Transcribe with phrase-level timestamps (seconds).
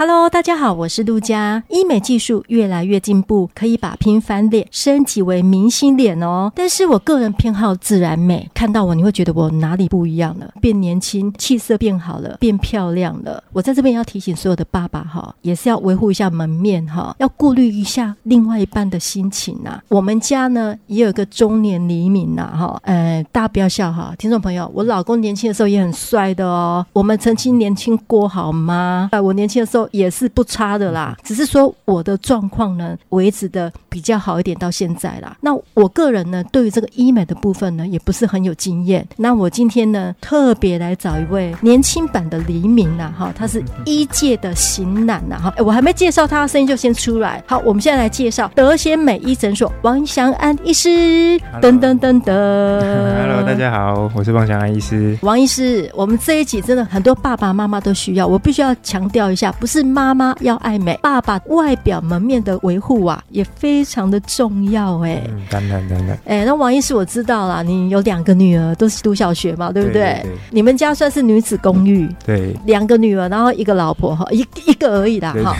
[0.00, 1.60] ？Hello，大家好，我是陆佳。
[1.68, 6.52] 医美技术越来越进步，可以把平凡脸升级为明星脸哦。
[6.54, 10.54] 但是我个人偏好自然美，看到我你会觉得我哪里不一样了？
[10.60, 13.42] 变年轻，气色变好了，变漂亮了。
[13.52, 19.82] 我在这边要提醒所有的爸爸哈，也是要维护一下门面哈，要顾虑一下另外一半的心情呐。
[19.88, 26.86] 我们家呢也有个中年黎明呐哈，呃，大家不要笑哈，听众朋友，我老公年轻的时候也很帅的哦。
[26.92, 29.08] 我们曾经年轻过好吗？
[29.10, 29.87] 哎，我年轻的时候。
[29.92, 35.36] 也是不差的啦，只是说我的状况呢维持的比较好一点到现在啦。
[35.40, 39.06] 那我个人呢，对于这个医美的部分呢，也不是很有经验。
[39.16, 47.42] 那我今天呢，特别来找一位年轻版的黎明呐，哈，他是医界的型男呐，哈，我还没介绍他的声音就先出来。
[47.46, 50.88] 好，我们现在来介绍德贤美医诊所王祥安医师。
[51.62, 55.18] 噔噔噔噔，Hello，大家好，我是王祥安医师。
[55.22, 59.77] 王医师，我们这一集真的很多爸爸妈妈都需要，我必须要强调一下，不是。
[59.78, 65.30] 是妈妈要爱美，爸爸外表门面的维护啊，也非常的重要哎、欸。
[65.48, 66.10] 当然当然。
[66.24, 70.02] 哎、欸，那王医师我知道了，你有两个女儿，都是读小学嘛，对不对？
[70.02, 70.38] 对，对，对。
[70.50, 72.08] 你们家算是女子公寓。
[72.26, 72.56] 对。
[72.66, 75.56] 两个女儿，然后一个老婆哈，一一个而已啦哈。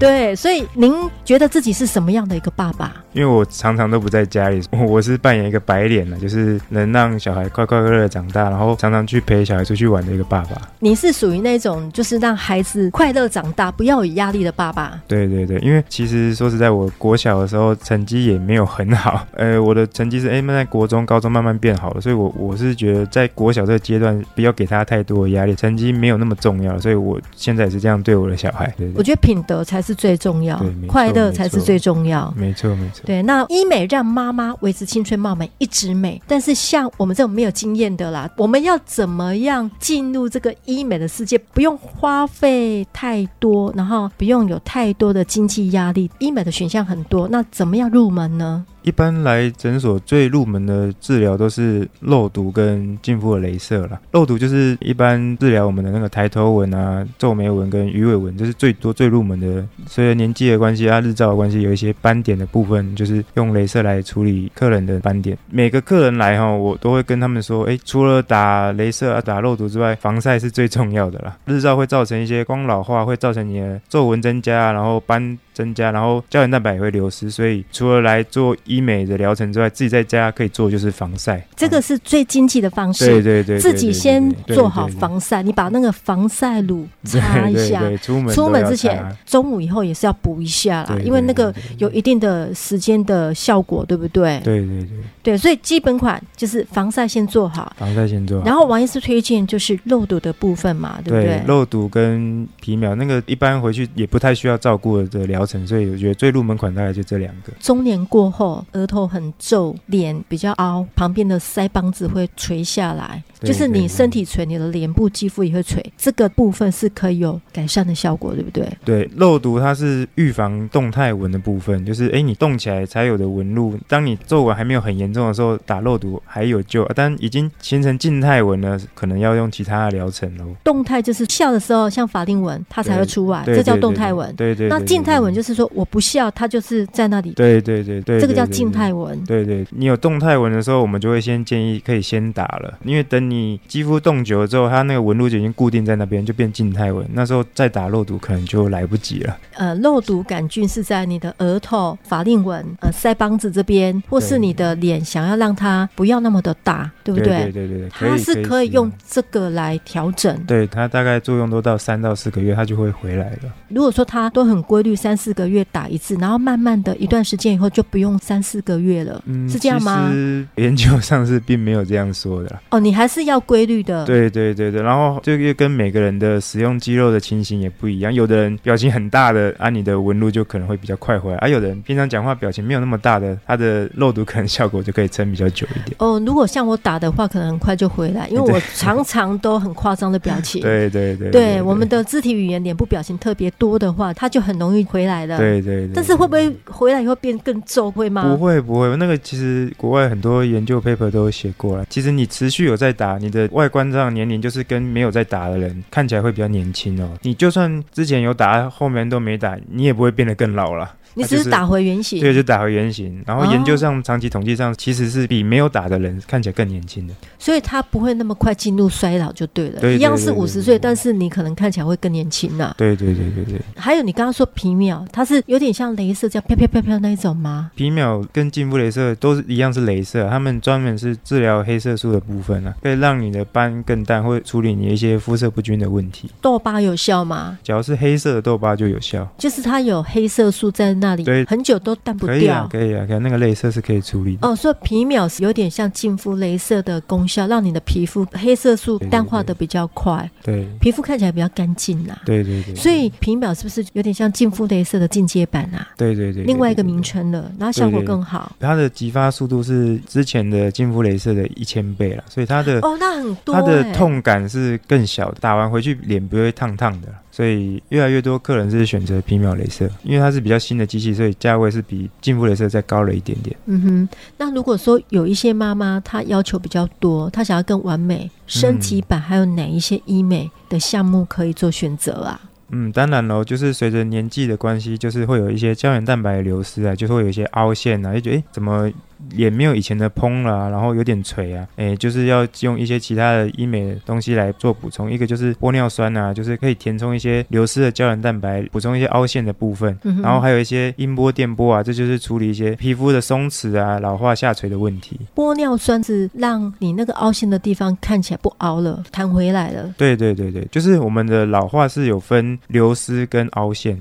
[0.00, 0.92] 对，所以您
[1.24, 2.92] 觉得自己是什么样的一个爸爸？
[3.12, 10.60] 因为我常常都不在家里， 我是扮演一个白脸呢，就是能让小孩快快乐乐长大，然后常常去陪小孩出去玩的一个爸爸。
[10.80, 13.59] 你是属于那种就是让孩子快乐长大。
[13.68, 15.02] 不要有压力的爸爸。
[15.08, 19.26] 对对对，因为其实说实在，我国小的时候成绩也没有很好。
[19.34, 22.00] 呃，我的成绩是哎，慢慢在国中、高中慢慢变好了。
[22.00, 26.78] 所以我我是觉得在国小这个阶段，不要给他太多的压力，成绩没有那么重要。
[26.78, 28.66] 所以我现在也是这样对我的小孩。
[28.76, 32.32] 对对对，我觉得品德才是最重要，快乐才是最重要。
[32.36, 33.02] 没错没错。
[33.06, 36.20] 对，那医美让妈妈维持青春貌美，一直美。
[36.26, 41.38] 但是像我们这种没有经验的啦，我们要怎么样进入这个医美的世界？
[41.52, 43.72] 不用花费太多。
[43.74, 48.64] 然后不用有太多的经济压力，医美的选项很多，那怎么样入门呢？
[48.82, 54.00] 一般来诊所最入门的治疗都是肉毒跟净肤的镭射啦。
[54.12, 59.66] 肉毒就是一般治疗我们的那个抬头纹啊、皱眉纹跟鱼尾纹，这是最多最入门的。
[59.86, 65.36] 随着年纪的关系啊、日照的关系，有一些斑点的部分，就是用镭射来处理客人的斑点。
[65.50, 71.36] 每个客人来哈，我都会跟他们说，哎，除了打镭射啊、打肉毒之外，防晒是最重要的啦。
[71.46, 77.30] 日照会造成一些光老化，会造成你的皱纹增加，然后斑增加，然后胶原蛋白也会流失。
[77.30, 83.06] 所以除了来做医美的疗程之外，自己在家可以做就是防晒，这个是最经济的方式。
[83.06, 94.40] 对对对，自己先做好防晒，你把那个防晒乳擦一下，出门出门之前，中午以后也是要补一下啦，因为那个有一定的时间的效果，对不对？
[94.42, 94.88] 对对对
[95.22, 98.46] 对，所以基本款就是防晒先做好，防晒先做好。
[98.46, 101.42] 然后王医师推荐就是肉毒的部分嘛，对不对？
[101.46, 107.52] 肉毒跟皮秒那个一般回去也不太需要照顾的疗程，所以我觉得最入门款大概就这两个。
[107.58, 109.00] 中年过后，额头。
[109.10, 118.70] 很皱，脸比较凹，旁边的腮帮子会垂下来，就是你身体垂，你的脸部肌肤也会垂，这个部分是可以有改善的效果，对不对？
[118.84, 123.78] 对，肉毒它是预防动态纹的部分，就是哎，你动起来才有的纹路。
[123.88, 130.44] 当你皱纹还没有很严重的时候，打肉毒还有救，但已经形成静态纹了，可能要用其他的疗程喽。
[130.62, 134.34] 动态就是笑的时候，像法令纹，它才会出来，这叫动态纹。
[134.36, 134.68] 对对。
[134.68, 137.32] 那静态纹就是说我不笑，它就是在那里。
[137.32, 138.20] 对对对对。
[138.20, 139.18] 这个叫静态纹。
[139.24, 147.06] 对对，你有动态纹的时候，我们就会先建议可以先打了，因为等你肌肤冻久了之后，它那个纹路就已经固定在那边，就变静态纹。
[147.12, 149.36] 那时候再打肉毒可能就来不及了。
[149.54, 157.44] 呃，肉毒杆菌是在你的额头、法令纹、呃腮帮子这边，或是你的脸，想要让它不要那么的大，对不对？
[157.44, 160.36] 对对对对，它是可以用这个来调整。
[160.46, 163.52] 对，它大概作用都到三到四个月，它就会回来了。
[163.68, 169.22] 如果说它都很规律，三四个月打一次，然后慢慢的一段时间以后就不用三四个月了。
[169.26, 170.08] 嗯，是这样吗？
[170.08, 172.58] 其实研究上是并没有这样说的。
[172.70, 174.04] 哦，你还是要规律的。
[174.04, 178.12] 对对对对，然后这个跟每个人的使用肌肉的情形也不一样。
[178.12, 185.94] 有的人表情很大的，啊，你的纹路就可能会比较快回来；而、啊、有的人平常讲话表情没有那么大的，他的肉毒可能效果就就可以撑比较久一点。
[185.98, 190.60] 哦，如果像我打的话，可能很快就回来，因为我 常常都很夸张的表情。
[190.60, 195.36] 对对对，对我们的肢体语言、脸部表情特别多的话，它就很容易回来了。
[195.36, 195.90] 对对对。
[195.94, 197.90] 但是会不会回来以后变更皱？
[197.90, 198.22] 会吗？
[198.22, 201.84] 不会不会，那个其实国外很多研究 paper 都有写过了。
[201.90, 207.10] 其实你持续有在打，你的外观上年龄就是跟没有在打的人看起来会比较年轻哦。
[207.22, 210.94] 你就算之前有打，后面都没打，你也不会变得更老了。
[211.14, 213.20] 你只是打回原形，对，就打回原形。
[213.26, 217.14] 然后研究上，长期统计上，其实是比没有打的人看起来更年轻的。
[217.36, 219.92] 所以他不会那么快进入衰老，就对了。
[219.92, 222.72] 一样是五十岁，但是你可能看起来会更年轻呐。
[222.78, 223.60] 对对对对对。
[223.74, 227.70] 还有你刚刚说皮秒，它是有点像镭射这样飘飘飘飘那一种吗？
[227.74, 236.30] 皮秒跟净肤镭射都是一样是镭射，他们专门是治疗黑色素的部分啊，可以让你的斑更淡，会处理你一些肤色不均的问题。
[236.40, 237.58] 痘疤有效吗？
[237.64, 241.80] 只要是黑色的痘疤就有效，就是它有黑色素在那里，对，很久。
[241.82, 244.46] 都淡不掉，可以啊，可以啊，看那个镭射是可以处理的。
[244.46, 252.14] 哦，所以皮秒是有点像净肤镭射的功效，让你的皮肤黑色素淡化的比较快，对，对，对，皮肤看起来比较干净呐。
[252.26, 252.74] 对对对。
[252.74, 255.86] 所以皮秒是不是有点像净肤镭射的进阶版啊？
[255.96, 256.42] 对对对。
[256.44, 258.56] 另外一个名称了，然后效果更好。
[258.58, 267.08] 它的激发速度是之前的净肤镭射的一千倍了，所以它的哦，那很多，它的痛感是更小的，打完回去脸不会烫烫的。
[267.32, 273.56] 所以越来越多客人是选择皮秒镭射，因为它是比较新的机器，所以价位是比净肤镭射再高了一点点。
[273.66, 282.40] 嗯哼，那如果说有一些妈妈她要求比较多，她想要更完美升级版，还有哪一些医美的项目可以做选择啊？
[282.42, 288.90] 嗯，嗯当然喽，就是随着年纪的关系，就是会有一些胶原蛋白的流失啊，就是会有一些凹陷啊，就觉得诶怎么？
[289.30, 295.10] 脸没有以前的嘭了，啊，然后有点垂啊，哎，就是要用一些其他的医美的东西来做补充。
[295.10, 299.96] 一个就是玻尿酸啊，就是可以填充一些流失的胶原蛋白，补充一些凹陷的部分。
[300.02, 305.20] 嗯、然后还有一些音波、电波啊，这就是处理一些皮肤的松弛啊、老化下垂的问题。
[305.34, 309.94] 玻尿酸是让你那个凹陷的地方看起来不凹了，弹回来了。
[309.96, 314.00] 对对对对，就是我们的老化是有分流失跟凹陷。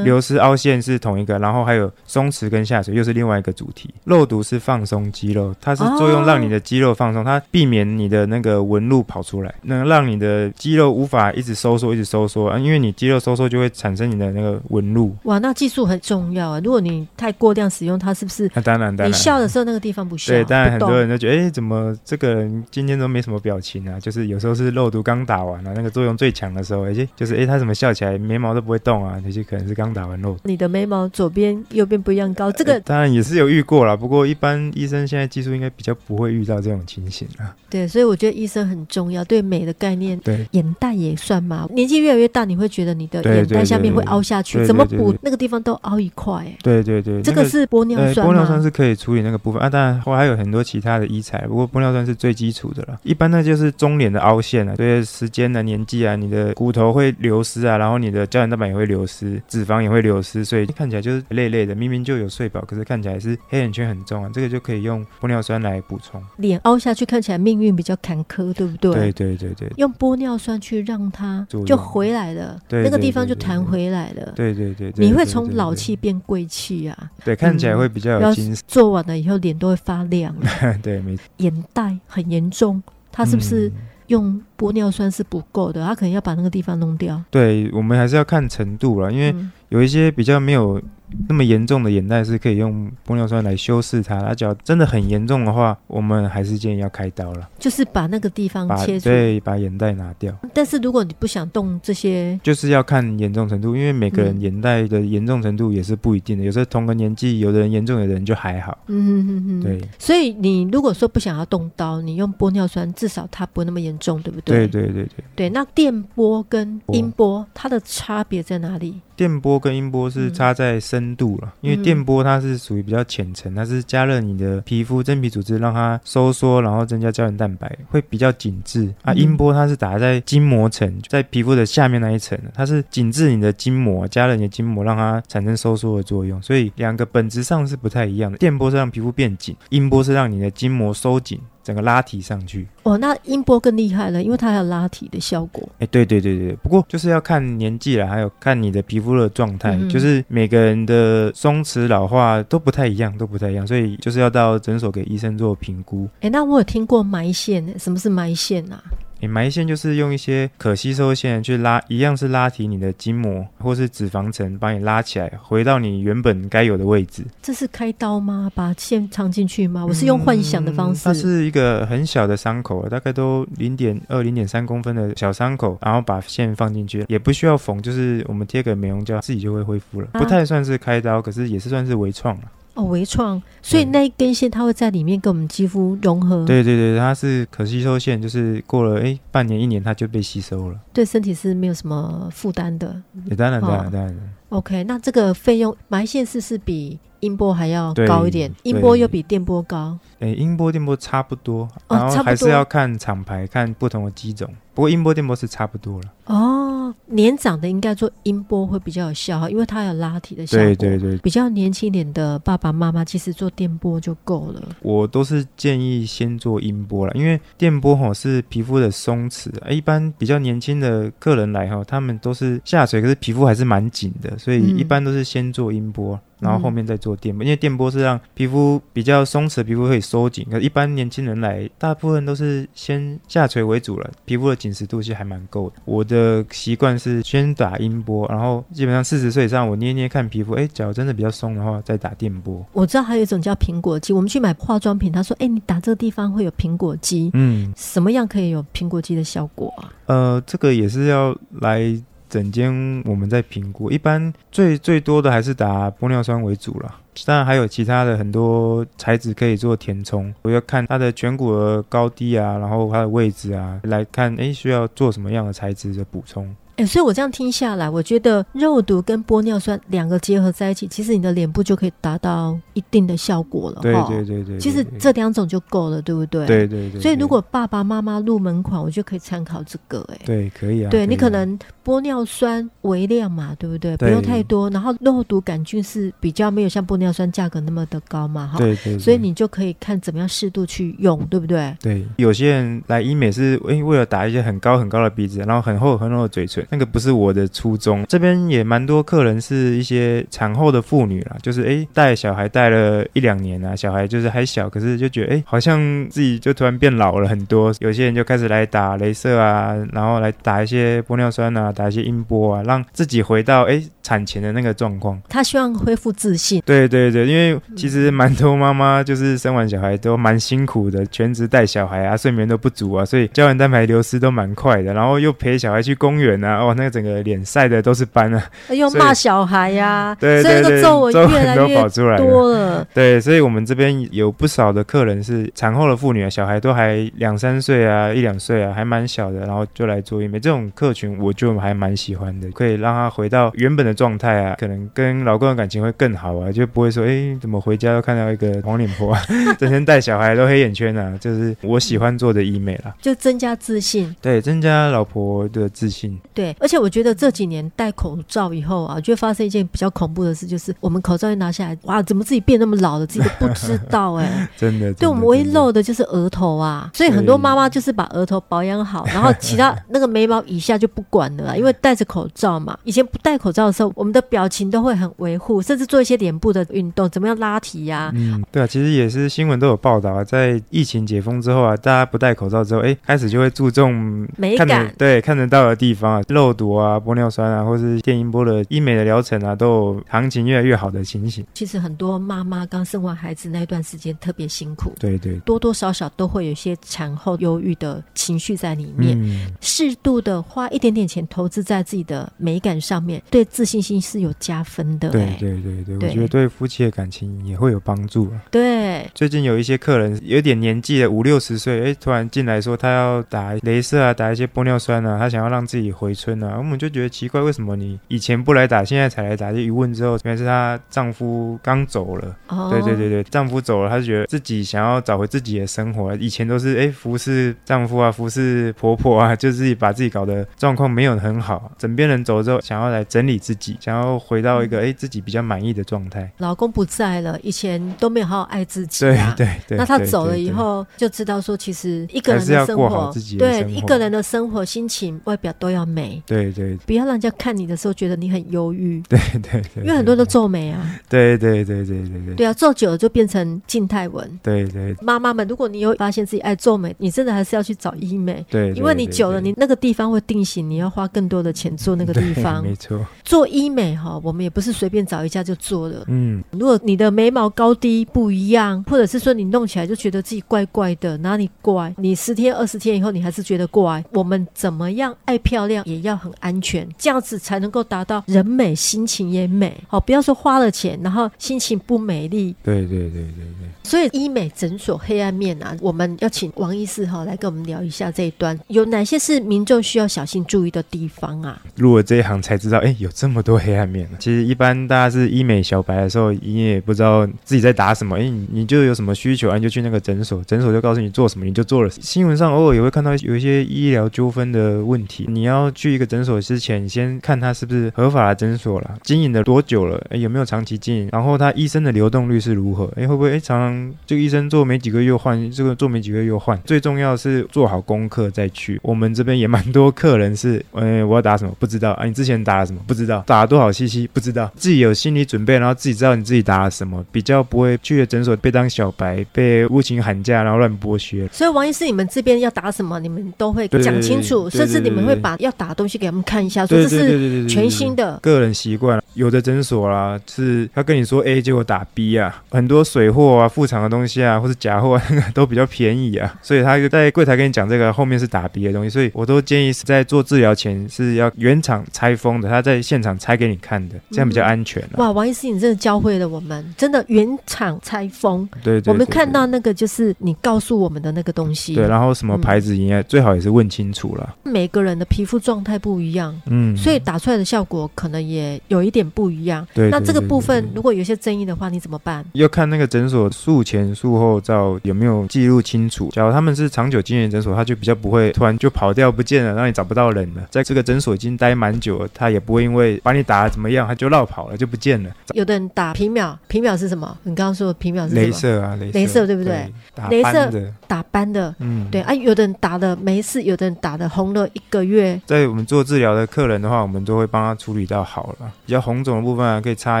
[0.04, 3.92] 流失凹陷是同一个，然后还有松弛跟下垂又是另外一个主题。
[4.04, 15.14] 肉毒是放松肌肉，它是作用让你的肌肉放松，它避免你的那个纹路跑出来，能让你的肌肉无法一直收缩，一直收缩啊，因为你肌肉收缩就会产生你的那个纹路。
[15.24, 16.60] 哇，那技术很重要啊！
[16.64, 18.50] 如果你太过量使用它，是不是？
[18.54, 19.10] 那当然，当然。
[19.10, 20.32] 你笑的时候那个地方不笑。
[20.32, 24.00] 对，当然很多人都觉得，哎，怎么这个人今天都没什么表情啊？
[24.00, 29.20] 就是有时候是肉毒刚打完了，啊，那个作用最强的时候，而且就是哎，他怎么笑起来眉毛都不会动啊？
[29.24, 30.36] 那些可能是刚打完肉。
[30.44, 33.94] 你的眉毛左边、右边不一样高，这个、呃、当然也是有遇过啦。
[33.94, 37.54] 不过一般医生现在技术应该比较不会遇到这种情形啊。
[37.70, 40.18] 对，所以我觉得医生很重要，对美的概念。
[40.20, 41.68] 对，眼袋也算嘛。
[41.74, 46.56] 年纪越来越大，你会觉得你的眼袋下面会凹下去，怎么补那个地方都凹一块、欸。
[46.62, 48.32] 对对对，这个是玻尿酸吗？
[48.32, 49.68] 玻尿酸是可以处理那个部分啊。
[49.68, 52.98] 当然后还有很多其他的医材，不过玻尿酸是最基础的了。
[53.02, 61.24] 一般呢就是中脸的凹陷啊，对时间的年纪啊，你的骨头会流失啊，然后你的胶原蛋白也会流失，脂肪也会流失，所以看起来就是。
[61.30, 64.30] 累累的，明明就有睡饱，可是看起来是黑眼圈很重啊。
[64.32, 66.22] 这个就可以用玻尿酸来补充。
[66.36, 69.12] 脸凹下去看起来命运比较坎坷，对不对？
[69.12, 69.72] 对对对对。
[69.76, 74.32] 用玻尿酸去让它就回来了，那个地方就弹回来了。
[74.34, 74.92] 对对对。
[74.96, 77.10] 你会从老气变贵气啊？
[77.24, 78.64] 对，看起来会比较有精神。
[78.66, 80.34] 做完了以后脸都会发亮。
[80.82, 81.22] 对，没错。
[81.36, 83.70] 眼袋很严重，它是不是
[84.08, 85.82] 用玻尿酸是不够的？
[85.86, 87.22] 他可能要把那个地方弄掉。
[87.30, 89.34] 对，我们还是要看程度了，因为
[89.70, 90.82] 有一些比较没有。
[91.28, 100.34] 那么严重的眼袋是可以用玻尿酸来修饰它，它只要真的很严重的话，我们还是建议要开刀了，就是把那个地方切除，对，把眼袋拿掉。
[100.52, 108.76] 但是如果你不想动这些，就是要看严重程度，因为每个人眼袋的严重程度也是不一定的，嗯、有时候同个年纪，有的人严重，有的人就还好。
[108.88, 109.88] 嗯哼哼哼，对。
[109.98, 114.66] 所以你如果说不想要动刀，你用玻尿酸，至少它不会那么严重，对不对？
[114.68, 115.24] 对对对对。
[115.34, 119.00] 对，那电波跟音波它的差别在哪里？
[119.16, 128.92] 电波跟音波是差在深度了，嗯、因为电波它是属于比较浅层，它是加热你的皮肤真皮组织，让它收缩，然后增加胶原蛋白，会比较紧致。
[129.02, 136.42] 啊，音波它是打在筋膜层，在皮肤的下面那一层，它是紧致你的筋膜，加热你的筋膜，让它产生收缩的作用。
[136.42, 138.38] 所以两个本质上是不太一样的。
[138.38, 141.40] 电波是让皮肤变紧，音波是让你的筋膜收紧。
[141.68, 145.68] 整个拉提上去哦，那音波更厉害了，因为它还有拉提的效果。
[145.80, 156.08] 哎，对对对对，不过就是要看年纪了，还有看你的皮肤的状态，嗯、就是每个人的松弛老化都不太一样，都不太一样，所以就是要到诊所给医生做评估。
[156.22, 158.82] 哎，那我有听过埋线，什么是埋线啊？
[159.20, 167.24] 诶，埋线就是用一些可吸收线去拉，一样是拉提你的筋膜或是脂肪层，帮你拉起来，回到你原本该有的位置。
[167.42, 168.50] 这是开刀吗？
[168.54, 169.84] 把线藏进去吗？
[169.84, 171.02] 我是用幻想的方式。
[171.02, 180.08] 嗯、它是一个很小的伤口，大概都零点二、零点三公分的小伤口，然后把线放进去，也不需要缝，就是我们贴个美容胶，自己就会恢复了。
[180.12, 182.42] 啊、不太算是开刀，可是也是算是微创了。
[182.78, 186.44] 哦，微创，所以那一根线它会在里面跟我们肌肤融合。
[186.46, 193.02] 对对对，它是可吸收线，就是过了哎半年一年它就被吸收了，对身体是没有什么负担的。
[193.28, 194.16] 也当然当然当然。
[194.50, 198.50] OK，那这个费用埋线是不是比音波还要高一点？
[198.62, 199.98] 音波又比电波高？
[200.20, 204.48] 哎，音波电波差不多，然后还是要看厂牌，看不同的机种。
[204.74, 206.12] 不过音波电波是差不多了。
[206.26, 206.64] 哦。
[207.04, 210.64] 年长的应该做音波会比较有效哈，因为它有拉提的效果。
[210.64, 214.62] 对对对，比较年轻一点的爸爸妈妈，其实做电波就够了。
[214.80, 219.50] 我都是建议先做音波了，因为电波吼是皮肤的松弛。
[219.70, 226.14] 一般比较年轻的客人来哈，他们都是下垂，可是皮肤还是蛮紧的，所以一般都是先做音波。
[226.14, 230.46] 嗯然后后面再做电波，因为电波是让皮肤比较松弛的皮肤可以收紧。
[230.48, 235.82] 可一般年轻人来，大部分都是先下垂为主了，皮肤的紧实度其实还蛮够的。
[235.84, 242.64] 我的习惯是先打音波，然后基本上四十岁以上，我捏捏看皮肤，哎，脚真的比较松的话，再打电波。
[242.72, 249.90] 我知道还有一种叫苹果肌，我们去买化妆品，他说，哎，你打这个地方会有苹果肌，嗯，什么样可以有苹果肌的效果啊？
[250.06, 252.00] 呃，这个也是要来。
[252.28, 256.94] 整间我们在评估，一般最最多的还是打玻尿酸为主了，
[257.24, 266.54] 当然还有其他的很多材质可以做填充，我要看它的颧骨的高低啊，然后它的位置啊，来看诶需要做什么样的材质的补充。
[266.78, 273.80] 哎、欸，所以我这样听下来，我觉得肉毒跟玻尿酸两个结合在一起，其实你的脸部就可以达到一定的效果了。
[273.82, 276.46] 对对对对，其实这两种就够了，对不对？
[276.46, 277.00] 对对对。
[277.00, 280.14] 所以如果爸爸妈妈入门款，我就可以参考这个、欸。
[280.14, 280.88] 哎，对，可以啊。
[280.88, 283.96] 对，你可能玻尿酸微量嘛，对不对？
[283.96, 284.70] 对不用太多。
[284.70, 288.58] 然后肉毒杆菌是比较没有像玻尿酸价格那么的高嘛，哈。
[288.58, 288.98] 对，对对。
[289.00, 291.76] 所以你就可以看怎么样适度去用，对不对？
[291.82, 292.06] 对。
[292.18, 297.46] 有些人来医美是诶为了打一些很高很高的鼻子，然后很厚很厚的嘴唇，那个不是我的。
[297.58, 307.72] 初衷这边也蛮多客人是一些产后的妇女啦，就是哎带小孩带了一两年啊，小孩就是还小，可是就觉得哎好像自己就突然变老了很多。
[307.80, 315.20] 有些人就开始来打镭射啊，然后来打一些玻尿酸啊，打一些音波啊，让自己回到哎产前的那个状况。
[315.28, 316.62] 他希望恢复自信。
[316.64, 327.38] 对对对，因为其实蛮多妈妈就是生完小孩都蛮辛苦的，全职带小孩啊，睡眠都不足啊，所以胶原蛋白流失都蛮快的，然后又陪小孩去公园啊，哦那个整个脸。
[327.48, 332.86] 晒的都是斑啊， 又骂小孩呀、 啊，对对对，所以那个皱纹越来越跑出来多了。
[332.92, 340.38] 对，所以我们这边有不少的客人是产后的妇女啊，小孩都还两三岁啊，一两岁啊，还蛮小的，然后就来做医美。
[340.38, 349.22] 这种客群我就还蛮喜欢的，可以让他回到原本的状态啊，可能跟老公的感情会更好啊，就不会说哎，怎么回家都看到一个黄脸婆啊，
[349.58, 357.28] 整天带小孩都黑眼圈啊，就是我喜欢做的医美啦，就增加自信，对，增加老婆的自信，对，而且我觉得这。
[357.38, 372.76] 几年戴口罩以后啊，就会发生一件比较恐怖的事，就是我们口罩一拿下来，哇，怎么自己变那么老了，自己都不知道哎、 欸，真的，对我们唯一露的就是额头啊，所以很多妈妈就是把额头保养好，然后其他那个眉毛以下就不管了，因为戴着口罩嘛。
[372.82, 378.12] 以前不戴口罩的时候，我们的表情都会很维护，甚至做一些脸部的运动，怎么样拉提呀、啊？
[378.16, 387.28] 嗯，对啊，其实也是新闻都有报道啊，在疫情解封之后啊，大家不戴口罩之后，哎，开始就会注重美感，对，看得到的地方啊，肉毒啊，玻尿。
[387.28, 391.44] 酸啊，或是电音波的医美的疗程啊，都有行情越来越好的情形。
[391.52, 399.14] 其实很多妈妈刚生完孩子那段时间特别辛苦，对对，多多少少都会有一些产后忧郁的情绪在里面。
[399.22, 405.10] 嗯，适度的花一点点钱投资在自己的美感上面，对自信心是有加分的。
[405.10, 408.40] 对对对对，对我觉得对夫妻的感情也会有帮助啊。
[408.50, 417.08] 对，最近有一些客人有点年纪的五六十岁，哎，突然进来说他要打镭射啊，打一些玻尿酸啊，他想要让自己回春啊，我们就觉得。
[417.08, 419.52] 奇怪，为什么你以前不来打，现在才来打？
[419.52, 422.36] 就一问之后，原来是她丈夫刚走了。
[422.48, 426.14] 哦，对对对对，丈夫走了，她就觉得自己想要找回自己的生活。
[426.16, 431.72] 以前都是哎服侍丈夫啊，服侍婆婆啊， 就自己把自己搞得状况没有很好。
[431.78, 436.30] 枕边人走了之后，想要来整理自己，想要回到一个哎自己比较满意的状态。
[436.38, 439.06] 老公不在了，以前都没有好好爱自己。
[439.06, 439.78] 对对对。
[439.78, 446.07] 那他走了以后，就知道说，其实一个人的生活，对一个人的生活、心情、外表都要美。
[446.08, 449.02] 眉，对对不要让人家看你的时候觉得你很忧郁。
[449.08, 450.98] 对对对，因为很多人都皱眉啊。
[451.08, 452.34] 对对对对对对。
[452.34, 454.38] 对啊，皱久了就变成静态纹。
[454.42, 454.94] 对对。
[455.00, 458.44] 妈妈们，如果你有发现自己爱皱眉，你真的还是要去找医美。
[458.48, 458.72] 对。
[458.72, 462.62] 因为你久了，你那个地方会定型，你要花更多的钱做那个地方。
[462.66, 463.04] 没错。
[463.24, 466.04] 做医美哈，我们也不是随便找一家就做的。
[466.08, 466.42] 嗯。
[466.50, 471.94] 如果你的眉毛高低不一样，或者是说你弄起来就觉得自己怪怪的，哪里怪？
[471.96, 474.04] 你十天二十天以后你还是觉得怪。
[474.12, 479.76] 我们怎么样爱漂亮也要很安全，这样子才能够达到人美心情也美。
[479.88, 482.54] 好，不要说花了钱，然后心情不美丽。
[482.62, 483.68] 对对对对对。
[483.82, 491.58] 所以医美诊所黑暗面啊，我们要请王医师哈来跟我们聊一下这一段，有哪些是民众需要小心注意的地方啊？
[491.74, 494.06] 入了这一行才知道，哎，有这么多黑暗面。
[494.18, 501.88] 其实一般大家是医美小白的时候，你也不知道自己在打什么，哎，你就有什么需求，你就去那个诊所，诊所就告诉你做什么，你就做了。
[501.88, 516.58] 新闻上偶尔也会看到有一些医疗纠纷的问题，你要去一个诊所之前，你先看他是不是合法的诊所了，经营了多久了，哎，有没有长期经营，然后他医生的流动率是如何，哎，会不会哎常常这个医生做没几个月换，这个做没几个月又换。
[516.64, 518.78] 最重要是做好功课再去。
[518.82, 522.04] 我们这边也蛮多客人是，哎，我要打什么不知道啊？
[522.04, 523.22] 你之前打了什么不知道？
[523.26, 524.50] 打了多少信息不知道？
[524.56, 531.28] 自己有心理准备，然后自己知道你自己打了什么，比较不会去了诊所被当小白，被无情喊价，然后乱剥削。
[531.32, 538.18] 所以王医师，你们这边要打什么，你们都会讲清楚，甚至你们会把要打的东西给他们看一下，说这是全新的。
[538.20, 554.96] 个人习惯，有的诊所啦是他跟你说 A，结果打 B 啊，很多水货啊、副厂的东西啊，或是假货啊，那个都比较便宜啊，所以他就在柜台跟你讲这个，后面是打 B 的东西，所以我都建议是在做治疗前是要原厂拆封的，他在现场拆给你看的，这样比较安全啊。
[554.96, 558.48] 哇，王医师，你真的教会了我们，真的原厂拆封。
[558.62, 561.74] 对，对，对，对，我们看到那个就是你告诉我们的那个东西。
[561.74, 564.34] 对，然后什么牌子应该最好也是问清楚了。
[564.44, 569.66] 每个人的皮肤状态不一样，嗯，所以打出来的效果可能也有一点不一样。
[569.74, 572.24] 对，那这个部分如果有些争议的话，你怎么办？
[572.34, 576.08] 要看那个诊所术前术后照有没有记录清楚。
[576.12, 580.46] 假如他们是长久经营诊所，他就比较不会突然就跑掉不见了，让你找不到人了。
[580.50, 585.10] 在这个诊所已经待蛮久了，他也不会因为把你打得怎么样，他就绕跑了就不见了。
[585.32, 587.16] 有的人打皮秒，皮秒是什么？
[587.24, 588.22] 你刚刚说的皮秒是什么？
[588.22, 589.72] 雷射啊，镭射对不对？
[590.10, 592.14] 镭射打斑的，嗯，对啊。
[592.14, 595.20] 有的人打的没事，有的人打的红了一个月。
[595.24, 598.50] 在我们们做治疗的客人的话，我们都会帮他处理到好了。
[598.64, 600.00] 比较红肿的部分啊，可以擦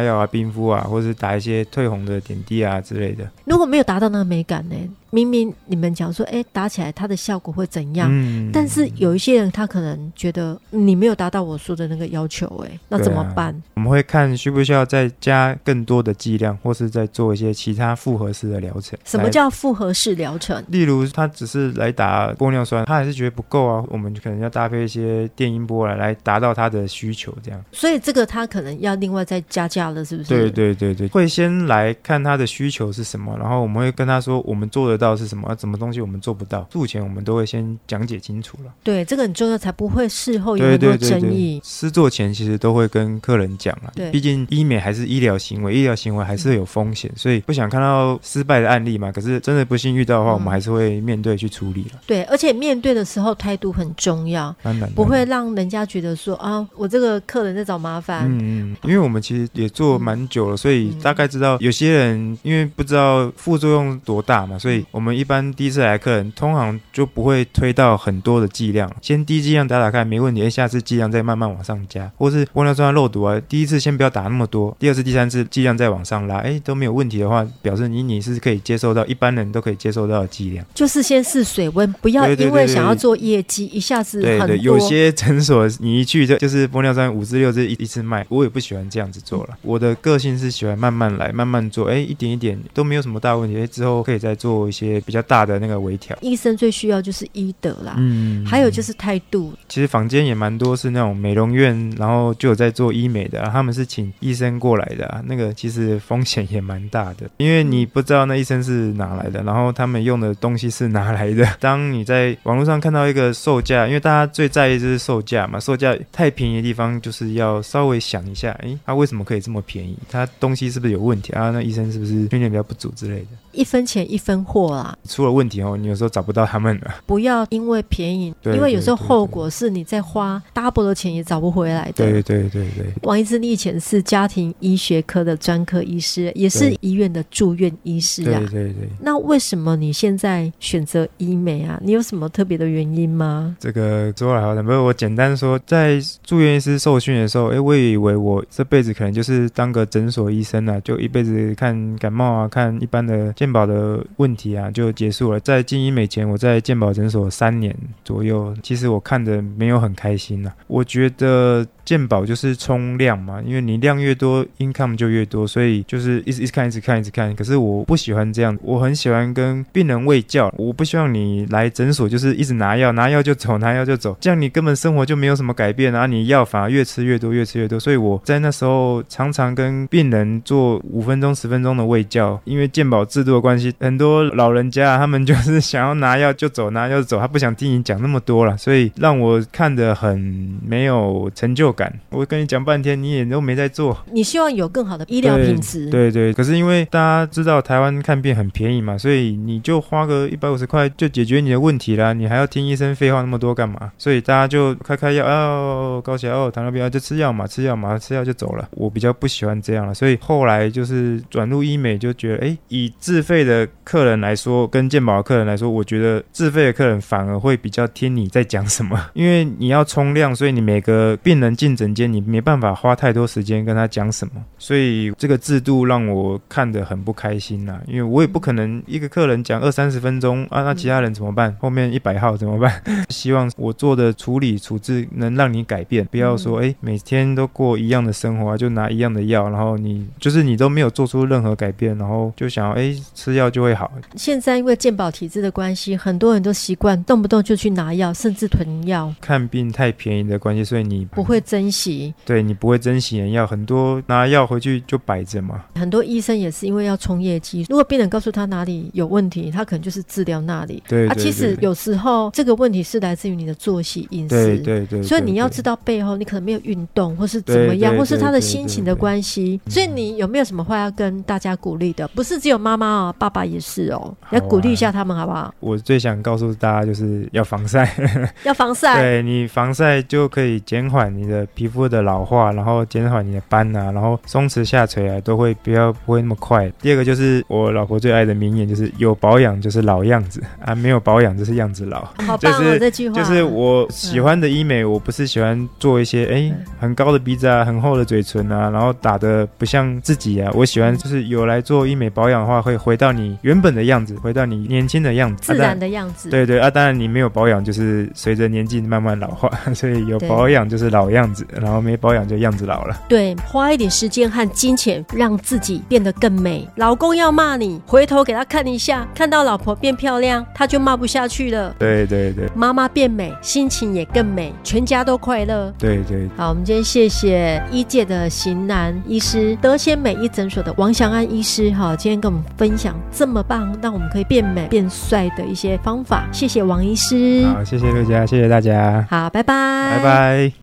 [0.00, 3.28] 药啊、冰敷啊，或者是打一些退红的点滴啊之类的。
[3.44, 4.76] 如果没有达到那个美感呢？
[5.10, 8.08] 明明你们讲说，哎，打起来它的效果会怎样？
[8.10, 13.48] 嗯，但是有一些人他可能觉得你没有达到我说的那个要求，哎，那怎么办？
[13.48, 18.98] 啊，我们会看需不需要再加更多的剂量，或是再做一些其他复合式的疗程。
[19.06, 20.62] 什么叫复合式疗程？
[20.68, 27.64] 例如他只是来打玻尿酸，他还是觉得不够啊，我们就可能要搭配一些电音波来来达到他的需求，这样。
[27.72, 30.28] 所以这个他可能要另外再加价了，是不是？
[30.28, 34.97] 对对对对，会先来看他的需求是什么，然后我们会跟他说，我们做的。
[34.98, 35.56] 到是什么？
[35.58, 36.68] 什么东西我们做不到？
[36.72, 38.72] 术前我们都会先讲解清楚了。
[38.82, 41.60] 对，这个很重要，才不会事后有很多争议。
[41.64, 43.92] 施作前其实都会跟客人讲了。
[43.94, 49.12] 对，毕竟医美还是医疗行为，医疗行为还是有风险，嗯，所以不想看到失败的案例嘛。
[49.12, 52.00] 可是真的不幸遇到的话，嗯，我们还是会面对去处理了。
[52.06, 54.54] 对，而且面对的时候态度很重要，
[54.94, 58.26] 不会让人家觉得说啊，我这个客人在找麻烦。
[58.26, 64.84] 嗯嗯，因为我们其实也做蛮久了，所以大概知道有些人因为不知道副作用多大嘛，所以。
[64.90, 84.46] 我们一般第一次来客人，通常就不会推到很多的剂量，先低剂量打打看，没问题，哎，下次剂量再慢慢往上加，或是玻尿酸肉毒啊，第一次先不要打那么多，第二次、第三次剂量再往上拉，哎，都没有问题的话，表示你你是可以接受到一般人都可以接受到的剂量，就是先试水温，不要因为想要做业绩，一下子很多。
[84.46, 94.88] 对对，有些诊所你一去就就是玻尿酸五至六支一一次卖，我也不喜欢这样子做了，嗯，我的个性是喜欢慢慢来，慢慢做，哎，一点一点都没有什么大问题，哎，之后可以再做一些。
[94.88, 99.52] 些比较大的那个微调，医生最需要就是医德啦，嗯，还有就是态度。
[99.68, 111.46] 其实坊间也蛮多是那种美容院，然后就有在做医美的，啊他们是请医生过来的，啊那个其实风险也蛮大的，因为你不知道那医生是哪来的，然后他们用的东西是哪来的。
[111.60, 119.98] 当你在网络上看到一个售价，因为大家最在意就是售价嘛，售价太便宜的地方就是要稍微想一下，诶，他为什么可以这么便宜？
[120.08, 121.50] 他东西是不是有问题啊？
[121.50, 123.26] 那医生是不是训练比较不足之类的？
[123.58, 124.96] 一分钱一分货啦。
[125.08, 126.94] 出了问题哦，你有时候找不到他们了。
[127.06, 131.92] 不要因为便宜，因为有时候后果是你在花 double 的钱也找不回来的。
[131.92, 132.86] 对对对对。
[133.02, 138.38] 王医师，你以前是家庭医学科的专科医师，也是医院的住院医师啊。
[138.38, 138.88] 对对对。
[139.00, 141.80] 那为什么你现在选择医美啊？
[141.82, 143.56] 你有什么特别的原因吗？
[143.58, 155.40] 这个说来好像，不是我简单说，在住院医师受训的时候，哎，我以为我这辈子可能就是当个诊所医生啊，就一辈子看感冒啊，看一般的健保的问题啊，就结束了。
[155.40, 160.56] 在进医美前，我在健保诊所三年左右，其实我看的没有很开心呐、啊。
[160.66, 161.66] 我觉得。
[161.88, 167.34] 健保就是冲量嘛，因为你量越多，income 就越多，所以就是一直一直看，一直看，一直看。
[167.34, 170.52] 可是我不喜欢这样，我很喜欢跟病人喂教。
[170.58, 177.80] 我不希望你来诊所就是一直拿药，拿药就走， 拿药就走，这样你根本生活就没有什么改变，然后你药反而越吃越多，越吃越多。
[177.80, 190.18] 所以我在那时候常常跟病人做五分钟、十分钟的喂教，因为健保制度的关系，很多老人家他们就是想要拿药就走，拿药就走，他不想听你讲那么多了，所以让我看得很
[190.66, 191.92] 没有成就感。
[192.10, 193.96] 我跟你讲半天，你也都没在做。
[194.10, 196.32] 你希望有更好的医疗品质，对对。
[196.32, 202.12] 可是因为大家知道台湾看病很便宜嘛，所以你就花个一百五十块就解决你的问题啦。
[202.12, 203.92] 你还要听医生废话那么多干嘛？
[203.98, 208.68] 所以大家就开开药哦，高血压哦，糖尿病就吃药嘛，吃药嘛，吃药就走了。
[208.72, 221.78] 我比较不喜欢这样了，所以后来就是转入医美，就觉得哎，以治自费的客人来说，跟健保的客人来说，我觉得自费的客人反而会比较听你在讲什么， 因为你要冲量，所以你每个病人进。
[221.78, 227.82] 诊间，你没办法花太多时间跟他讲什么，所以这个制度让我看得很不开心呐、啊。
[227.86, 231.56] 因为我也不可能一个客人讲二三十分钟啊，那其他人怎么办？
[231.60, 232.82] 后面一百号怎么办？
[233.10, 243.90] 希望我做的处理处置能让你改变，不要说哎，每天都过一样的生活，就拿一样的药，然后你就是你都没有做出任何改变，然后就想要哎吃药就会好。
[244.14, 249.12] 现在因为健保体制的关系，很多人都习惯动不动就去拿药，甚至囤药。
[249.20, 251.42] 看病太便宜的关系，所以你不会。
[251.48, 255.64] 珍惜，对你不会珍惜人药，很多拿药回去就摆着嘛。
[255.76, 260.82] 很多医生也是因为要冲业绩，如果病人告诉他哪里有问题，他可能就是治疗那里。
[260.86, 264.58] 对，对，对，啊，其实有时候这个问题是来自于你的作息饮食。
[264.58, 265.02] 对对。
[265.02, 269.58] 所以你要知道背后你可能没有运动，或是怎么样，或是他的心情的关系。
[269.68, 272.06] 所以你有没有什么话要跟大家鼓励的？
[272.08, 275.52] 不是只有妈妈哦，爸爸也是哦，啊、要鼓励一下他们好不好？
[275.60, 277.90] 我最想告诉大家就是要防晒，
[278.44, 279.00] 要防晒。
[279.00, 282.18] 对，你防晒就可以减缓你的皮肤的老。
[282.28, 286.70] 化，然后减缓你的斑啊，然后松弛下垂啊，都会比较不会那么快。
[286.82, 292.00] 第二个就是我老婆最爱的名言，就是有保养就是老样子 啊，没有保养就是样子老。
[292.26, 293.14] 好棒哦，就是、这句话。
[293.14, 300.50] 就是我喜欢的医美，嗯、我不是喜欢做一些哎很高的鼻子啊，很厚的嘴唇啊，然后打的不像自己啊。
[300.52, 306.28] 我喜欢就是有来做医美保养的话，会回到你原本的样子，回到你年轻的样子，自然的样子。
[306.28, 312.28] 啊、对对啊，当然你没有保养，就是随着年纪慢慢老化， 所以有保养就是老样子，然后没保养。
[312.28, 316.68] 就样子老了，对，花一点时间和金钱让自己变得更美。
[316.76, 321.74] 老公要骂你，回头给他看一下，看到老婆变漂亮，他就骂不下去了。
[321.78, 325.72] 对对对，妈妈变美，心情也更美，全家都快乐。
[325.78, 336.28] 对对，好，我们今天谢谢一界的型男医师，德贤美医诊所的王祥安医师，哈，今天跟我们分享这么棒，让我们可以变美变帅的一些方法。
[336.30, 340.52] 谢谢王医师，好，谢谢大家，谢谢大家，好，拜拜，拜拜。